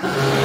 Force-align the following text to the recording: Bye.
Bye. 0.00 0.34